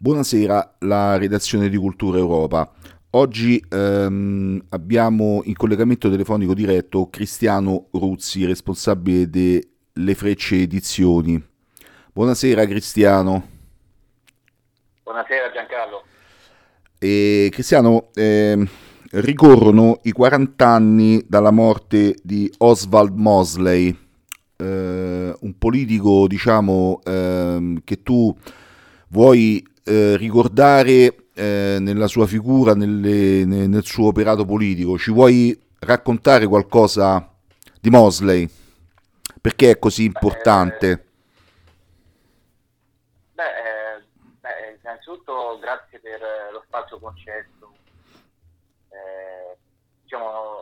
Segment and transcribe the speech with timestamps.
[0.00, 2.70] Buonasera, la redazione di Cultura Europa.
[3.10, 11.44] Oggi ehm, abbiamo in collegamento telefonico diretto Cristiano Ruzzi, responsabile delle Frecce Edizioni.
[12.12, 13.48] Buonasera Cristiano.
[15.02, 16.04] Buonasera Giancarlo.
[16.96, 18.64] E, Cristiano, eh,
[19.10, 23.98] ricorrono i 40 anni dalla morte di Oswald Mosley,
[24.58, 28.32] eh, un politico diciamo eh, che tu
[29.08, 34.98] vuoi eh, ricordare eh, nella sua figura, nelle, nel suo operato politico.
[34.98, 37.34] Ci vuoi raccontare qualcosa
[37.80, 38.48] di Mosley?
[39.40, 40.90] Perché è così importante?
[40.90, 41.02] Eh,
[43.32, 44.04] beh, eh,
[44.40, 46.20] beh, innanzitutto grazie per
[46.52, 47.72] lo spazio concesso.
[48.90, 49.56] Eh,
[50.02, 50.60] diciamo,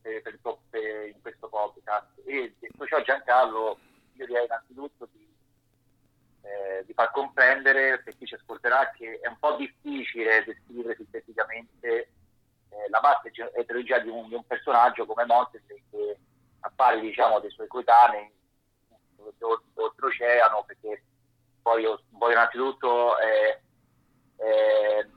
[0.00, 0.38] per, per,
[0.70, 2.06] per, in questo podcast.
[2.24, 3.78] E detto ciò, Giancarlo,
[4.14, 5.26] io direi innanzitutto di
[6.44, 11.88] eh, di far comprendere per chi ci ascolterà che è un po' difficile descrivere sinteticamente
[12.68, 16.18] eh, la vasta eterogeneità di, di, un personaggio come Montes che
[16.60, 18.30] appare diciamo dei suoi coetanei
[19.74, 21.02] oltreoceano perché
[21.62, 23.60] poi voglio innanzitutto eh,
[24.36, 25.08] eh,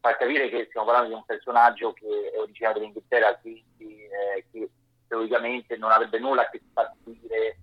[0.00, 4.70] far capire che stiamo parlando di un personaggio che è originario dell'Inghilterra quindi eh, che
[5.06, 7.58] teoricamente non avrebbe nulla a che spartire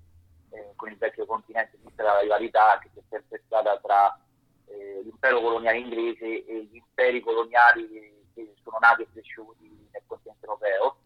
[0.51, 2.89] eh, con il vecchio continente tutta la rivalità che
[3.45, 4.17] stata tra
[4.67, 10.45] eh, l'impero coloniale inglese e gli imperi coloniali che sono nati e cresciuti nel continente
[10.45, 10.97] europeo,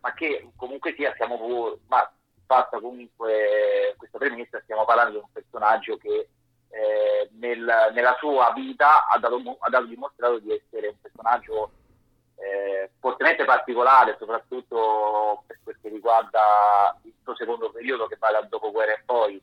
[0.00, 2.10] ma che comunque sia stiamo ma
[2.46, 6.28] fatta comunque questa premessa stiamo parlando di un personaggio che
[6.68, 11.70] eh, nel, nella sua vita ha dato, ha dato dimostrato di essere un personaggio
[12.36, 18.48] eh, fortemente particolare, soprattutto per quel che riguarda il suo secondo periodo che va dal
[18.48, 19.42] dopoguerra in poi.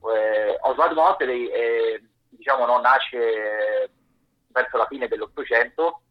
[0.00, 3.90] Eh, Oswald Motley eh, diciamo, no, nasce
[4.48, 6.02] verso la fine dell'Ottocento,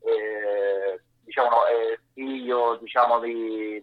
[0.00, 1.56] eh, diciamo, no,
[2.12, 3.82] figlio, diciamo, di,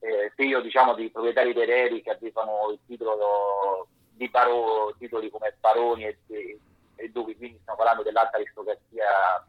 [0.00, 6.04] eh, figlio diciamo, di proprietari terreni che avevano il titolo di baro, titoli come baroni
[6.04, 6.60] e, e,
[6.96, 9.44] e dove quindi stiamo parlando dell'alta aristocrazia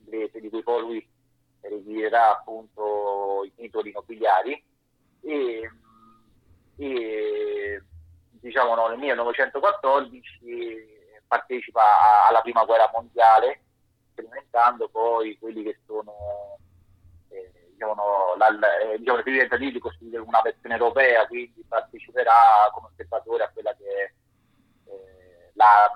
[0.00, 1.08] inglese di cui poi lui
[1.60, 4.62] richiederà appunto i titoli nobiliari.
[5.20, 5.70] E,
[6.76, 7.82] e
[8.40, 11.82] diciamo no, nel 1914 partecipa
[12.28, 13.62] alla prima guerra mondiale
[14.12, 16.58] sperimentando poi quelli che sono
[17.28, 18.48] eh, diciamo, la,
[18.80, 24.14] eh, diciamo, di costruire una versione europea quindi parteciperà come osservatore a quella che
[24.86, 25.92] eh, la,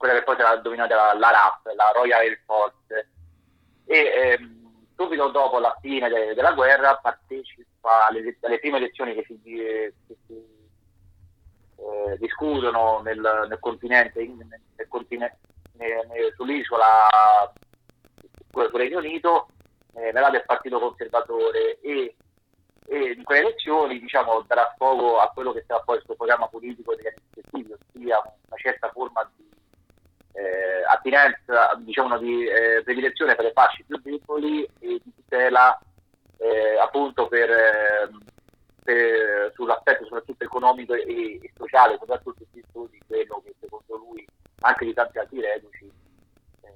[0.00, 3.10] quella che poi sarà dominata la, la RAF, la Royal Air Force.
[3.84, 9.24] E ehm, subito dopo la fine de- della guerra partecipa alle, alle prime elezioni che
[9.26, 10.49] si, che si
[11.80, 15.38] eh, discutono nel, nel continente, in, nel continente
[15.74, 17.08] nel, sull'isola
[18.50, 19.48] con Regno Unito
[19.94, 21.80] eh, nella del Partito Conservatore.
[21.80, 22.14] E,
[22.86, 26.48] e, in quelle elezioni diciamo, darà sfogo a quello che sarà poi il suo programma
[26.48, 29.48] politico degli anni successivi, ossia una certa forma di
[30.32, 35.78] eh, attinenza, diciamo, di eh, predilezione per le fasce più deboli e di tutela
[36.38, 38.18] eh, appunto per, ehm,
[38.82, 39.79] per, soprattutto
[40.60, 44.26] economico e, e sociale, soprattutto in virtù di quello che secondo lui,
[44.60, 45.90] anche di tanti altri reduci,
[46.60, 46.68] eh,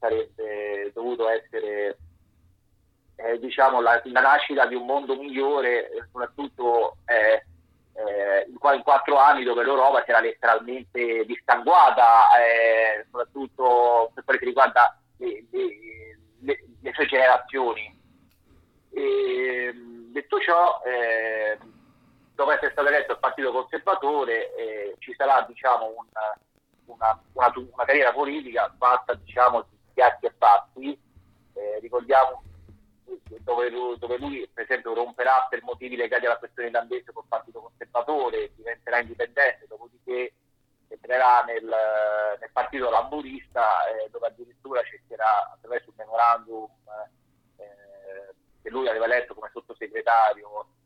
[0.00, 1.98] sarebbe dovuto essere
[3.16, 7.44] eh, diciamo, la, la, nascita di un mondo migliore, soprattutto eh,
[7.92, 14.38] eh, in, in, quattro anni dove l'Europa si era letteralmente distanguata, eh, soprattutto per quello
[14.38, 15.68] che riguarda le, le,
[16.40, 17.96] le, le sue generazioni.
[18.90, 19.72] E,
[20.12, 21.58] detto ciò, eh,
[22.38, 26.06] dopo essere stato eletto il Partito Conservatore, eh, ci sarà diciamo, un,
[26.84, 31.00] una, una, una, carriera politica fatta diciamo, di alti e bassi.
[31.54, 32.44] Eh, ricordiamo
[33.40, 37.60] dove lui, dove lui, per esempio romperà per motivi legati alla questione irlandese col partito
[37.60, 40.32] conservatore, diventerà indipendente, dopodiché
[40.86, 46.70] entrerà nel, nel partito laburista eh, dove addirittura cercherà attraverso un memorandum
[47.56, 50.76] eh, che lui aveva letto come sottosegretario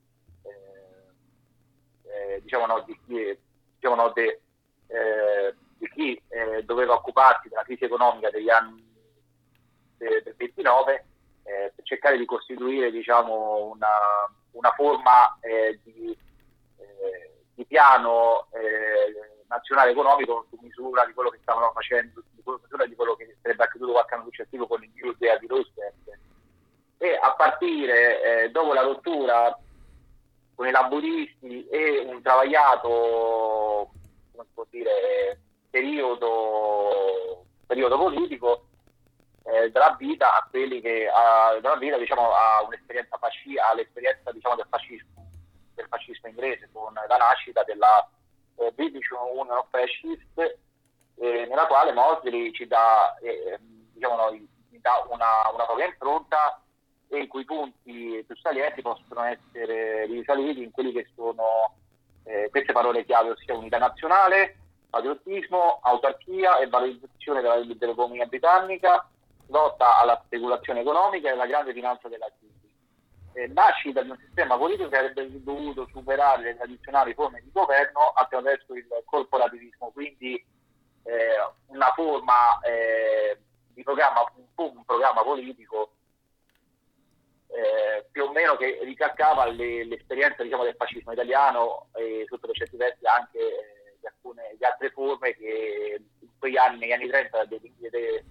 [2.13, 3.39] eh, eh diciamo no, di chi,
[3.75, 4.41] diciamo no, de,
[4.87, 8.91] eh, di chi eh, doveva occuparsi della crisi economica degli anni
[9.97, 11.05] del 29
[11.45, 13.89] eh, per cercare di costituire diciamo, una,
[14.53, 16.17] una, forma eh, di,
[17.55, 18.49] di, piano
[19.53, 23.65] nazionale economico su misura di quello che stavano facendo, di misura di quello che sarebbe
[23.65, 26.19] accaduto qualche anno successivo con l'industria di Roosevelt.
[26.99, 29.59] E a partire eh, dopo la rottura
[30.55, 31.42] con i laburisti
[31.73, 33.91] e un travagliato
[34.69, 35.41] dire,
[35.71, 38.67] periodo periodo politico
[39.45, 44.67] eh, dalla vita a quelli che a, vita diciamo a un'esperienza fascista, all'esperienza diciamo del
[44.69, 45.31] fascismo,
[45.75, 48.07] del fascismo inglese con la nascita della
[48.57, 53.59] eh, British Union of Fascists eh, nella quale Mosley ci dà, eh,
[53.95, 56.62] diciamo, noi, dà una, una propria impronta
[57.17, 61.75] e in cui i punti più salienti possono essere risaliti in quelli che sono
[62.25, 64.57] eh, queste parole chiave, ossia unità nazionale,
[64.89, 69.07] patriottismo, autarchia e valorizzazione della, dell'economia britannica,
[69.49, 72.51] lotta alla speculazione economica e alla grande finanza della crisi.
[73.35, 78.13] Eh, nascita di un sistema politico che avrebbe dovuto superare le tradizionali forme di governo
[78.15, 80.35] attraverso il corporativismo, quindi
[81.05, 83.39] eh, una forma eh,
[83.75, 85.91] di programma, un, un programma politico
[87.53, 92.77] eh, più o meno che ricalcava le, l'esperienza diciamo, del fascismo italiano e sotto certi
[92.77, 97.45] versi anche eh, di alcune di altre forme che in quegli anni, negli anni 30
[97.45, 98.25] dei, dei, dei, eh,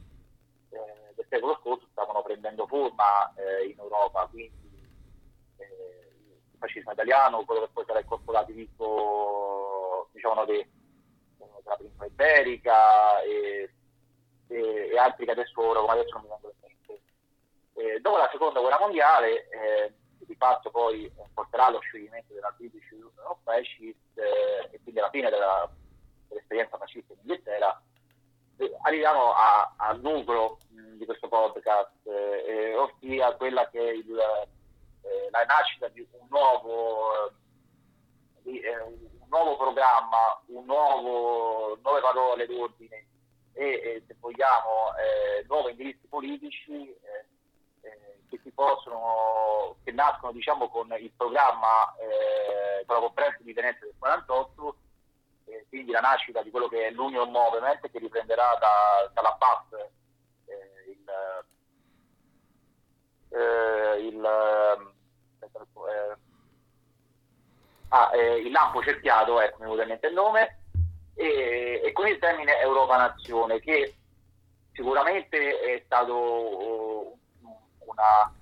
[1.15, 4.89] del secolo scorso stavano prendendo forma eh, in Europa, quindi
[5.57, 6.09] eh,
[6.51, 10.67] il fascismo italiano, quello che poi sarà il corporativismo diciamo, de,
[11.37, 13.69] della prima iberica e,
[14.47, 16.70] e, e altri che adesso ora come adesso non mi vengono in mente
[17.73, 19.93] eh, dopo la seconda guerra mondiale, eh,
[20.25, 24.99] di fatto poi eh, porterà allo scioglimento della British Union of Fascists eh, e quindi
[24.99, 25.69] alla fine della,
[26.27, 27.81] dell'esperienza fascista in Inghilterra,
[28.57, 34.13] eh, arriviamo a, al nucleo di questo podcast, eh, ossia quella che è il,
[35.31, 37.31] la nascita di un nuovo,
[38.43, 43.07] di, un nuovo programma, un nuovo, nuove parole d'ordine
[43.53, 44.93] e, se vogliamo,
[45.47, 46.95] nuovi indirizzi politici
[47.81, 53.85] che si possono, che nascono diciamo con il programma, eh, con la conferenza di Venezia
[53.85, 54.75] del 48,
[55.45, 59.73] eh, quindi la nascita di quello che è l'Union Movement che riprenderà da, dalla PAF
[60.45, 61.09] eh, il,
[63.29, 64.23] eh, il,
[65.89, 66.17] eh,
[67.89, 70.59] ah, eh, il lampo cerchiato, ecco mi è venuto in mente il nome,
[71.15, 73.95] e, e con il termine Europa Nazione che
[74.71, 76.90] sicuramente è stato
[77.85, 78.33] una,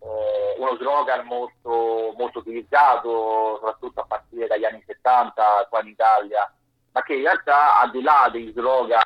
[0.00, 6.52] eh, uno slogan molto, molto utilizzato, soprattutto a partire dagli anni 70 qua in Italia,
[6.92, 9.02] ma che in realtà al di là dei slogan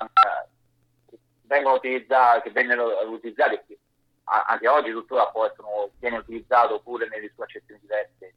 [1.08, 3.79] che vengono utilizzati, che vennero utilizzati e che
[4.25, 8.35] anche oggi tuttora può essere, viene utilizzato pure nelle sue accezioni diverse,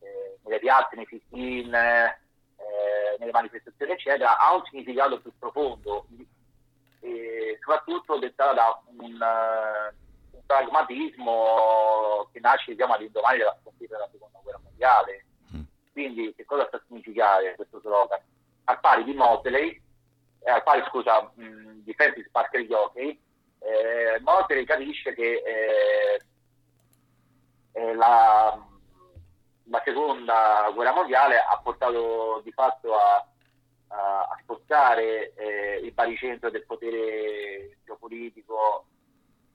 [0.00, 6.06] eh, nelle piazze, nei sit-in, eh, nelle manifestazioni, eccetera, ha un significato più profondo,
[7.00, 9.24] e soprattutto dettato da un
[10.46, 15.26] pragmatismo che nasce diciamo, all'indomani della sconfitta della seconda guerra mondiale.
[15.54, 15.62] Mm.
[15.92, 18.20] Quindi che cosa sta a significare questo slogan?
[18.64, 19.80] Al pari di Motley,
[20.40, 23.20] eh, al pari scusa, mh, di Francis Parker Yockey,
[23.58, 26.20] eh, Motley capisce che eh,
[27.72, 28.58] eh, la,
[29.64, 33.26] la, seconda guerra mondiale ha portato di fatto a,
[33.88, 38.86] a, a spostare eh, il baricentro del potere geopolitico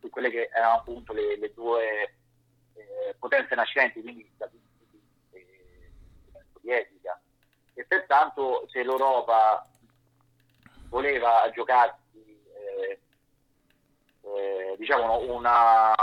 [0.02, 2.16] su quelle che erano appunto le, le due
[2.74, 4.70] eh, potenze nascenti, quindi Stati Uniti
[6.64, 6.90] e.
[7.74, 9.66] E pertanto se l'Europa
[10.90, 13.00] voleva giocarsi eh,
[14.24, 15.94] eh, diciamo una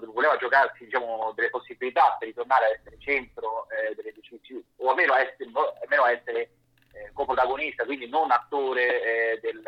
[0.00, 5.14] voleva giocarsi diciamo, delle possibilità per ritornare a essere centro eh, delle decisioni o almeno
[5.14, 5.50] essere,
[5.82, 6.50] almeno essere
[6.92, 9.62] eh, coprotagonista, quindi non attore eh, del,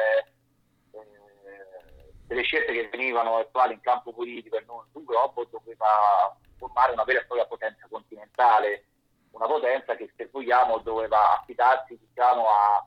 [2.26, 7.04] delle scelte che venivano attuali in campo politico e non sul globo doveva formare una
[7.04, 8.84] vera e propria potenza continentale,
[9.30, 12.86] una potenza che se vogliamo doveva affidarsi diciamo, a,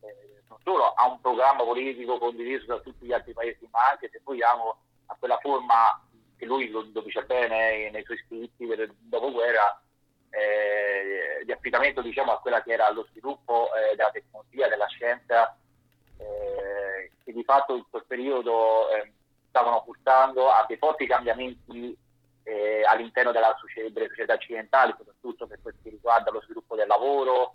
[0.00, 4.08] eh, non solo a un programma politico condiviso da tutti gli altri paesi, ma anche
[4.10, 6.02] se vogliamo a quella forma
[6.36, 9.82] che lui lo, lo dice bene nei suoi scritti del dopoguerra
[10.30, 15.56] eh, di affidamento diciamo, a quella che era lo sviluppo eh, della tecnologia, della scienza
[16.18, 16.87] eh,
[17.28, 19.12] che di fatto in quel periodo eh,
[19.50, 21.94] stavano portando a dei forti cambiamenti
[22.44, 23.54] eh, all'interno della,
[23.92, 27.54] delle società occidentali, soprattutto per quel che riguarda lo sviluppo del lavoro,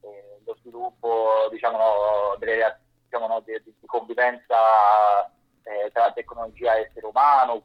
[0.00, 5.26] eh, lo sviluppo diciamo, delle, diciamo, no, di, di, convivenza
[5.64, 7.62] eh, tra tecnologia e essere umano,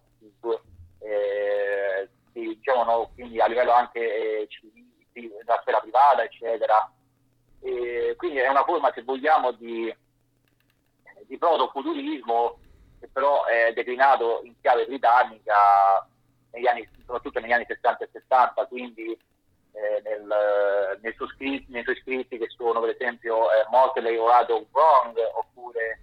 [1.00, 4.45] eh, diciamo, no, quindi a livello anche
[5.13, 6.91] della sfera privata, eccetera.
[7.62, 9.95] E quindi è una forma, se vogliamo, di,
[11.27, 12.58] di protofuturismo
[13.00, 16.08] che però è declinato in chiave britannica
[16.51, 21.98] negli anni, soprattutto negli anni 60 e 70, quindi eh, nel, nel scritti, nei suoi
[21.98, 26.00] scritti che sono per esempio eh, Motley o Out of Wrong oppure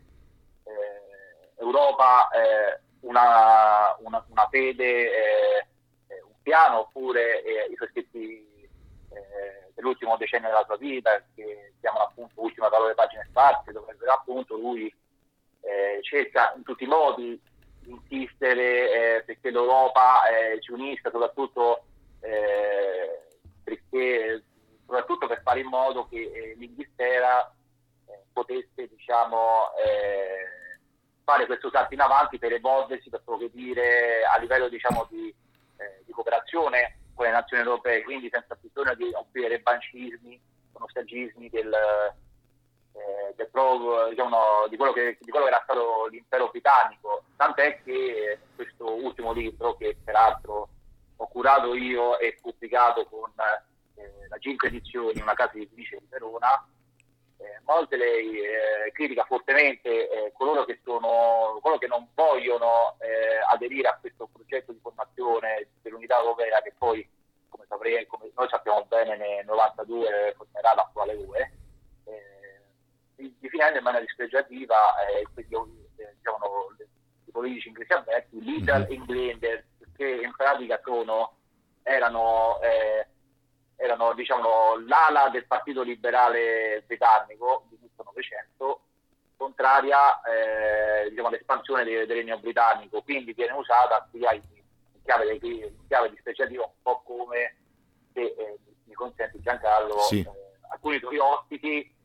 [0.65, 5.65] eh, Europa eh, una, una, una, fede,
[6.07, 8.51] eh, un piano oppure eh, i suoi scritti
[9.75, 14.93] dell'ultimo decennio della sua vita, che chiamano appunto Ultima parole pagine sparse, dove appunto lui
[16.03, 17.41] cerca in tutti i modi
[17.81, 20.23] di insistere perché l'Europa
[20.61, 21.85] si unisca, soprattutto
[23.63, 24.43] perché
[24.93, 27.51] soprattutto per fare in modo che eh, l'Inghilterra
[28.07, 30.79] eh, potesse diciamo, eh,
[31.25, 35.35] fare questo salto in avanti per evolversi, per progredire a livello diciamo, di,
[35.79, 40.41] eh, di, cooperazione con le nazioni europee, quindi senza bisogno di offrire revanchismi
[40.73, 41.75] o nostalgismi del,
[42.93, 47.83] eh, del pro, diciamo, di, quello che, di, quello che, era stato l'impero britannico, tant'è
[47.83, 50.69] che questo ultimo libro, che peraltro
[51.17, 53.31] ho curato io e pubblicato con
[53.95, 56.67] eh, la 5 edizioni, una casa editrice di Verona,
[57.39, 63.89] eh, Mosley eh, critica fortemente eh, coloro, che sono, coloro che non vogliono eh, aderire
[63.89, 67.09] a questo progetto di formazione dell'unità europea che poi,
[67.49, 71.53] come, saprei, come noi sappiamo bene, nel 92 formerà l'attuale UE,
[73.25, 74.77] eh, definendo in maniera dispregiativa
[75.07, 76.75] eh, diciamo,
[77.25, 78.93] i politici inglesi avverti, Little mm-hmm.
[78.93, 79.65] Englanders,
[79.97, 81.37] che in pratica sono,
[81.83, 83.07] erano eh,
[83.83, 88.81] erano diciamo, l'ala del Partito Liberale britannico di tutto il Novecento,
[89.37, 94.21] contraria eh, diciamo, all'espansione del, del, regno britannico, quindi viene usata in
[95.03, 97.57] chiave, di, chiave di specialità un po' come,
[98.13, 100.21] se eh, mi consente Giancarlo, sì.
[100.21, 100.31] eh,
[100.71, 102.02] alcuni tuoi ospiti, eh, di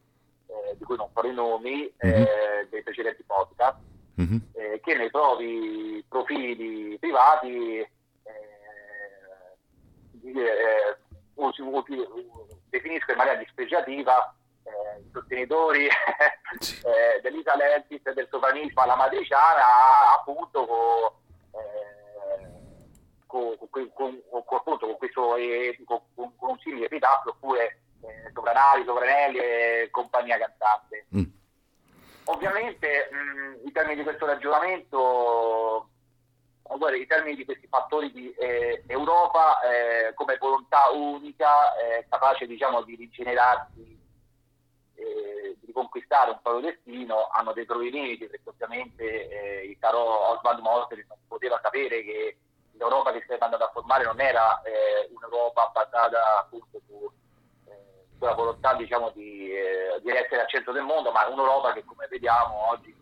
[0.88, 2.24] cui non farò i nomi, mm-hmm.
[2.70, 3.78] dei precedenti podcast,
[4.20, 4.38] mm-hmm.
[4.82, 7.88] che nei propri profili privati eh,
[12.70, 15.88] definisco in maniera dispregiativa eh, i sostenitori
[16.60, 16.76] sì.
[16.86, 22.48] eh, dell'Italentis e del sovranismo alla matriciana appunto con, eh,
[23.26, 24.22] con, con, con,
[24.80, 27.82] con questo eh, con, un simile epitaffio oppure
[28.34, 31.06] Sovranali, Sovranelli e compagnia cantante.
[31.16, 31.24] Mm.
[32.26, 35.90] Ovviamente mh, in termini di questo ragionamento
[36.76, 42.46] guarda, in termini di questi fattori di eh, Europa eh, come volontà unica, eh, capace
[42.46, 43.98] diciamo, di rigenerarsi,
[44.96, 50.32] eh, di riconquistare un proprio destino, hanno dei propri limiti, perché ovviamente eh, il caro
[50.32, 52.38] Oswald Mosley non poteva sapere che
[52.74, 57.10] l'Europa che si stava andando a formare non era eh, un'Europa basata appunto su
[58.18, 59.50] sulla volontà diciamo, di,
[60.02, 62.96] di essere al centro del mondo, ma un'Europa che come vediamo oggi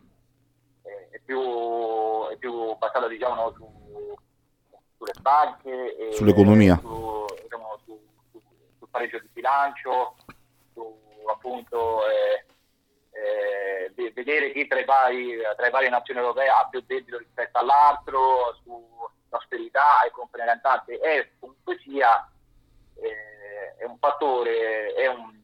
[1.11, 4.17] è più, è più basata diciamo, su,
[4.97, 7.99] sulle banche, sull'economia, su, diciamo, su,
[8.77, 10.15] sul pareggio di bilancio,
[10.73, 10.95] su
[11.31, 12.45] appunto eh,
[13.11, 18.59] eh, vedere chi tra, vari, tra, le varie nazioni europee ha più debito rispetto all'altro,
[18.63, 22.29] sull'austerità e compagnia cantante e comunque sia
[23.01, 25.41] eh, è un fattore, è un,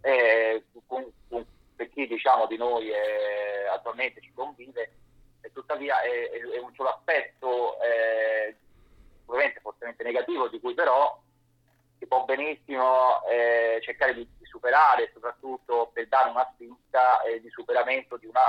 [0.00, 1.44] è, un, un,
[1.76, 4.92] per chi diciamo di noi è, attualmente ci convive,
[5.40, 8.56] e tuttavia è, è un solo aspetto eh,
[9.20, 11.20] sicuramente fortemente negativo, di cui però
[11.98, 17.48] si può benissimo eh, cercare di, di, superare, soprattutto per dare una spinta eh, di
[17.50, 18.40] superamento di una,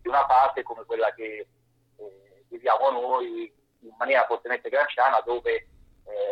[0.00, 1.46] di una, fase come quella che
[1.96, 5.66] eh, viviamo noi in maniera fortemente gramsciana, dove eh,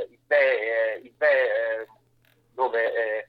[0.09, 1.87] il, be, eh, il be,
[2.53, 3.29] dove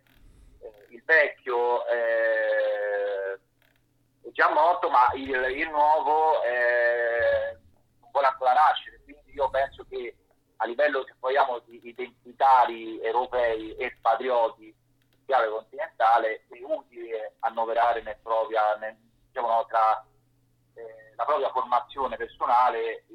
[0.89, 7.57] il vecchio eh, è già morto, ma il, il nuovo eh,
[7.99, 9.01] non vuole ancora nascere.
[9.03, 10.15] Quindi io penso che
[10.57, 14.75] a livello, se vogliamo, di identitari europei e patrioti
[15.25, 18.95] chiave continentale è utile annoverare nel propria, nel,
[19.27, 20.05] diciamo, tra
[20.75, 23.05] eh, la propria formazione personale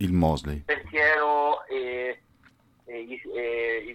[0.00, 0.60] il Mosley.
[0.60, 2.22] pensiero e
[2.96, 3.20] il,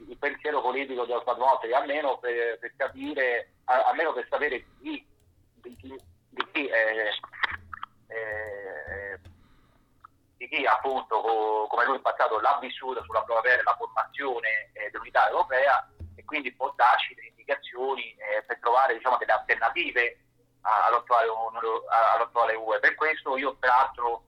[0.07, 5.05] il, pensiero politico dello Stato Nostro, almeno per, per, capire, almeno per sapere chi,
[5.55, 7.09] di chi, di chi, eh,
[8.07, 9.19] eh,
[10.37, 14.69] di chi appunto co, come lui in passato l'ha vissuto sulla propria pelle la formazione
[14.73, 20.17] eh, dell'unità europea e quindi può darci delle indicazioni eh, per trovare diciamo, delle alternative
[20.61, 21.27] all'attuale,
[22.13, 22.79] all'attuale UE.
[22.79, 24.23] Per questo io peraltro,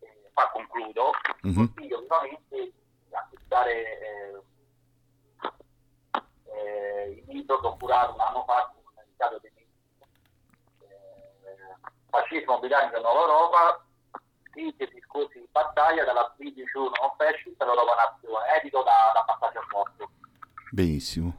[0.00, 1.10] eh, qua concludo,
[1.46, 1.54] mm-hmm.
[1.54, 2.72] consiglio vivamente
[3.56, 4.42] acquistare eh,
[6.52, 9.52] eh, il libro che ho curato un anno fa con Riccardo De
[10.80, 10.86] eh,
[12.10, 13.84] Fascismo britannico e Nuova Europa,
[14.50, 19.24] crisi e discorsi di battaglia dalla British Union of Fascist all'Europa Nazione, edito da, da
[19.24, 20.10] Passaggio a Morto.
[20.70, 21.34] Benissimo.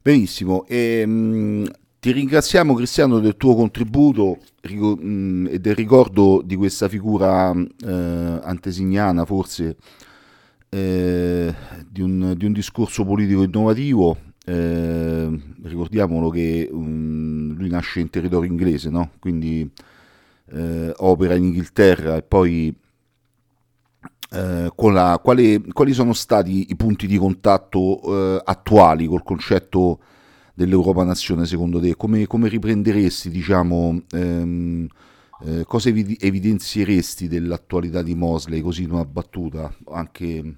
[0.00, 0.64] Benissimo.
[0.66, 8.40] E, ehm, Ti ringraziamo Cristiano del tuo contributo e del ricordo di questa figura eh,
[8.42, 9.76] antesignana forse
[10.68, 11.52] eh,
[11.88, 14.16] di, un, di, un, discorso politico innovativo.
[14.44, 19.10] Eh, ricordiamolo che um, lui nasce in territorio inglese, no?
[19.18, 19.68] quindi
[20.52, 22.74] eh, opera in Inghilterra e poi
[24.30, 30.00] eh, la, quali, quali, sono stati i punti di contatto eh, attuali col concetto
[30.54, 31.96] dell'Europa Nazione secondo te?
[31.96, 34.88] Come, come riprenderesti, diciamo, ehm,
[35.44, 40.54] eh, cosa evidenzieresti dell'attualità di Mosley così in una battuta anche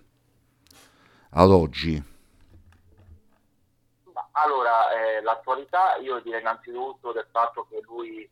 [1.30, 2.12] ad oggi?
[4.32, 8.28] Allora, eh, l'attualità io direi innanzitutto del fatto che lui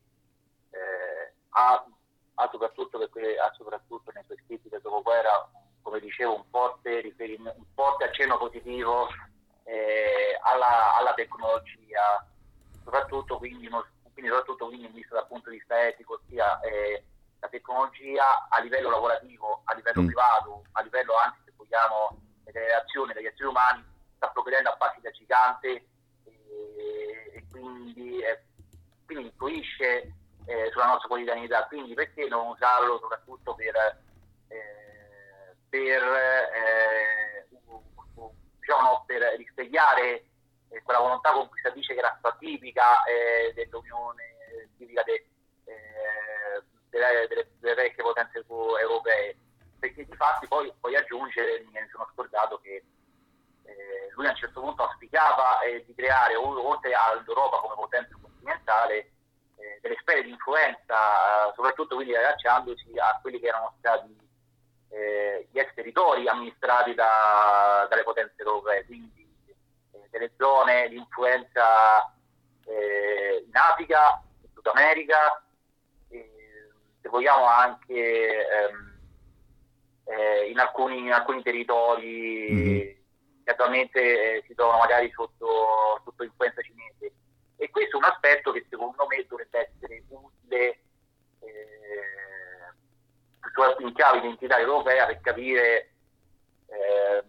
[0.71, 1.87] eh, ha,
[2.35, 5.49] ha, soprattutto perché, ha soprattutto nei suoi scritti del dopoguerra,
[5.81, 9.07] come dicevo, un forte, un forte accenno positivo
[9.64, 12.26] eh, alla, alla, tecnologia,
[12.83, 17.04] soprattutto quindi, quindi, soprattutto quindi visto dal punto di vista etico, ossia eh,
[17.40, 20.07] la tecnologia a livello lavorativo, a livello mm.
[20.07, 23.85] privato, a livello anche se vogliamo delle relazioni degli esseri umani,
[24.16, 25.69] sta progredendo a passi da gigante
[26.25, 28.45] e, e quindi, eh,
[29.04, 30.14] quindi, influisce
[30.47, 31.66] eh, sulla nostra quotidianità.
[31.66, 33.75] Quindi perché non usarlo soprattutto per,
[34.49, 37.41] eh, per eh,
[38.62, 40.25] diciamo, per risvegliare
[40.71, 45.26] eh, quella volontà con cui si dice che era stata tipica eh, dell'Unione, tipica de,
[45.64, 49.37] eh, delle, delle, delle, vecchie potenze europee,
[49.81, 52.85] perché di fatti poi, poi aggiungere, mi sono scordato che
[53.64, 59.11] eh, lui a un certo punto auspicava eh, di creare, oltre all'Europa come potenza continentale,
[59.81, 64.16] delle sfere di influenza, soprattutto quindi allacciandosi a quelli che erano stati
[64.92, 69.26] eh, gli ex territori amministrati da, dalle potenze europee, quindi
[69.92, 72.14] eh, delle zone di influenza
[72.66, 75.42] eh, in Africa, in Sud America,
[76.08, 78.98] se vogliamo anche ehm,
[80.05, 82.78] eh, in, alcuni, in, alcuni, territori mm-hmm.
[83.44, 87.12] che attualmente eh, si trovano magari sotto, sotto influenza cinese.
[87.57, 90.78] E questo è un aspetto che secondo me dovrebbe essere utile
[91.40, 92.32] in
[93.94, 95.90] chiave identitaria europea per capire,
[96.66, 97.24] eh,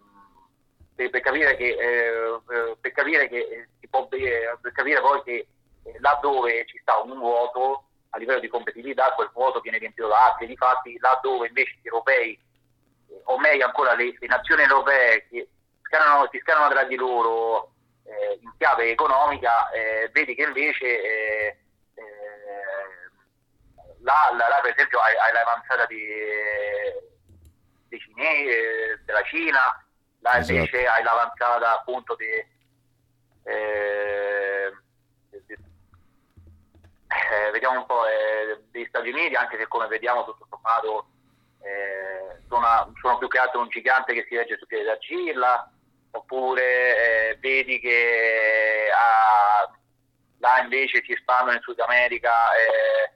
[0.95, 5.47] per, per, capire che, eh, per capire che si può per capire poi che
[5.83, 10.31] eh, laddove ci sta un vuoto a livello di competitività quel vuoto viene riempito da
[10.31, 10.47] altri.
[10.47, 12.39] Difatti laddove invece gli europei
[13.09, 15.47] eh, o meglio ancora le, le nazioni europee che
[15.81, 17.71] scanano, si scanano tra di loro
[18.05, 21.57] eh, in chiave economica eh, vedi che invece
[24.03, 26.05] là, là, là, per esempio hai, hai l'avanzata di,
[27.87, 29.85] dei cinesi, della Cina,
[30.19, 30.53] là esatto.
[30.53, 32.29] invece hai l'avanzata appunto di,
[33.43, 34.73] eh,
[35.29, 35.53] di
[37.07, 41.07] eh, vediamo un po' eh, degli Stati Uniti, anche se come vediamo tutto sommato
[41.61, 45.71] eh, sono, sono, più che altro un gigante che si legge su piedi d'argilla,
[46.11, 49.71] oppure eh, vedi che ah,
[50.39, 53.11] là invece si espandono in Sud America eh,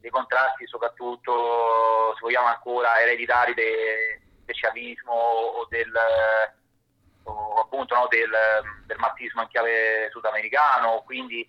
[0.00, 5.92] dei contrasti soprattutto, se vogliamo ancora, ereditari de, del sciavismo o del,
[7.24, 8.30] o appunto, no, del,
[8.86, 11.48] del marxismo in chiave sudamericano, quindi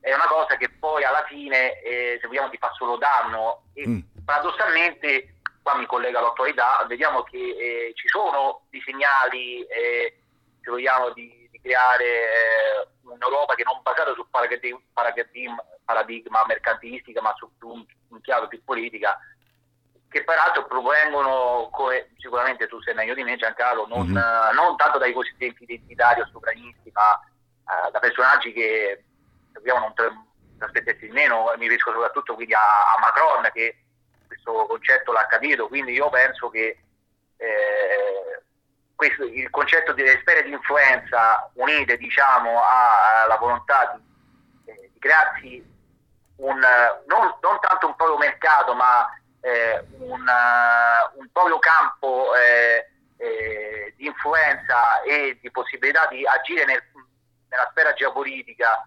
[0.00, 3.86] è una cosa che poi alla fine, eh, se vogliamo, ti fa solo danno e
[3.86, 4.00] mm.
[4.24, 10.18] paradossalmente, qua mi collega all'attualità, vediamo che eh, ci sono dei segnali, eh,
[10.60, 17.34] se vogliamo, di, creare eh, un'Europa che non basata sul paradigma, paradigma, paradigma mercantilistica ma
[17.36, 19.18] su un, un chiave più politica
[20.08, 24.54] che peraltro provengono, come sicuramente tu sai meglio di me Giancarlo, non, mm-hmm.
[24.54, 27.18] non tanto dai cosiddetti identitari o sovranisti, ma
[27.86, 29.04] uh, da personaggi che
[29.52, 29.94] dobbiamo non
[30.58, 33.84] aspettarsi di meno, mi riferisco soprattutto quindi a, a, Macron che
[34.26, 36.78] questo concetto l'ha capito, quindi io penso che
[37.38, 38.42] eh,
[38.94, 42.60] questo, il concetto delle sfere di influenza unite diciamo,
[43.24, 43.98] alla volontà
[44.64, 45.71] di, eh, di crearsi
[46.42, 46.58] un,
[47.06, 49.08] non, non, tanto un proprio mercato, ma
[49.40, 56.64] eh, un, uh, un, proprio campo eh, eh, di influenza e di possibilità di agire
[56.64, 56.82] nel,
[57.48, 58.86] nella sfera geopolitica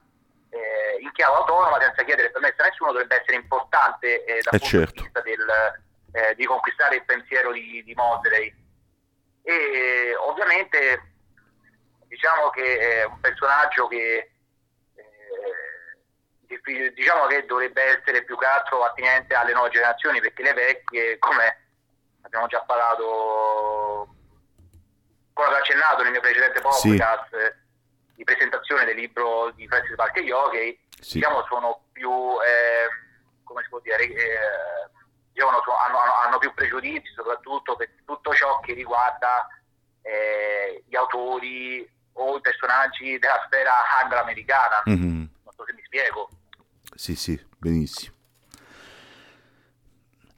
[0.49, 4.65] eh, in chiave autonoma senza chiedere permesso a nessuno dovrebbe essere importante eh, dal punto
[4.65, 4.93] certo.
[4.93, 8.53] di vista del, di conquistare il pensiero di, di Mosley
[9.43, 11.11] e ovviamente
[12.07, 14.34] diciamo che è un personaggio che eh,
[16.93, 21.67] diciamo che dovrebbe essere più che altro attinente alle nuove generazioni perché le vecchie come
[22.21, 24.15] abbiamo già parlato
[25.33, 28.13] come ho accennato nel mio precedente podcast sì.
[28.15, 31.17] di presentazione del libro di Francis Parker Yogi sì.
[31.17, 34.89] diciamo, sono più, eh, come si può dire, eh,
[35.31, 39.47] diciamo, hanno, hanno, più pregiudizi, soprattutto per tutto ciò che riguarda
[40.01, 44.83] eh, gli autori o i personaggi della sfera anglo-americana.
[44.89, 45.23] Mm-hmm.
[45.55, 46.29] Non so se mi spiego.
[46.95, 48.13] Sì, sì, benissimo.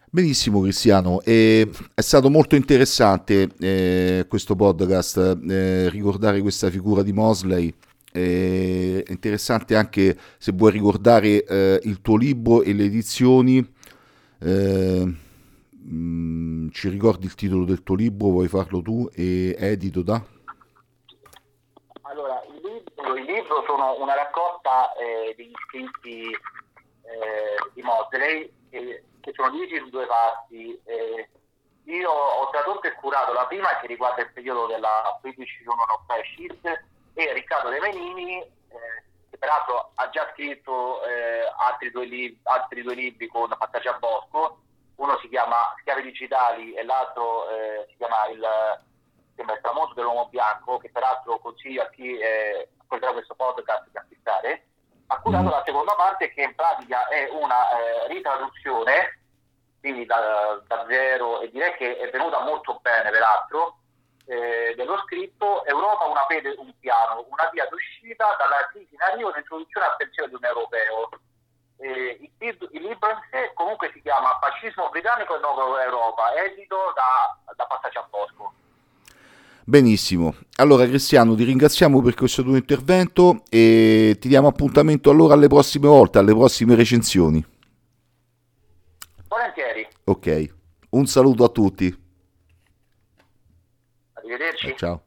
[0.10, 7.12] Benissimo Cristiano, e è stato molto interessante eh, questo podcast, eh, ricordare questa figura di
[7.12, 7.74] Mosley,
[8.10, 13.60] è interessante anche se vuoi ricordare eh, il tuo libro e le edizioni,
[14.40, 15.14] mh,
[15.86, 20.24] mm, ci ricordi il titolo del tuo libro, vuoi farlo tu e edito da?
[22.02, 29.50] Allora, il libro, sono una raccolta eh, degli scritti eh, di Mosley che, che, sono
[29.52, 30.80] divisi in due parti.
[30.84, 31.30] Eh,
[31.86, 36.06] io ho tradotto e curato la prima che riguarda il periodo della British Union of
[36.06, 36.84] Fascist
[37.14, 42.82] e Riccardo De Menini, eh, che peraltro ha già scritto eh, altri, due lib- altri,
[42.82, 44.60] due libri con Passaggio a Bosco,
[44.96, 48.46] uno si chiama Schiavi Digitali e l'altro eh, si chiama il,
[49.36, 53.98] sembra il tramonto dell'uomo bianco, che peraltro consiglio a chi eh, ascolterà questo podcast di
[53.98, 54.68] acquistare
[55.08, 55.52] ha curato mm.
[55.52, 59.20] la seconda parte che in pratica è una eh, ritraduzione,
[59.80, 63.78] quindi da, da, zero, e direi che è venuta molto bene peraltro,
[64.26, 69.30] eh, dello scritto Europa una fede, un piano, una via d'uscita dalla crisi in arrivo
[69.30, 71.10] un'introduzione al pensiero di un europeo.
[71.80, 76.92] Eh, il, il, libro in sé comunque si chiama Fascismo britannico e Nuova Europa, edito
[76.96, 78.54] da, da Passaggio a Bosco.
[79.70, 85.50] Benissimo, allora Cristiano ti ringraziamo per questo tuo intervento e ti diamo appuntamento allora alle
[85.50, 87.46] prossime volte, alle prossime recensioni.
[89.28, 89.86] Volentieri.
[90.06, 90.54] Ok,
[90.92, 91.94] un saluto a tutti.
[94.14, 94.74] Arrivederci.
[94.78, 95.07] Ciao.